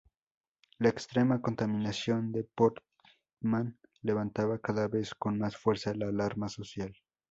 La 0.79 0.89
extrema 0.89 1.41
contaminación 1.41 2.31
de 2.31 2.43
Portmán 2.43 3.77
levantaba 4.01 4.57
cada 4.57 4.87
vez 4.87 5.13
con 5.13 5.37
más 5.37 5.55
fuerza 5.55 5.93
la 5.93 6.07
alarma 6.07 6.49
social. 6.49 6.95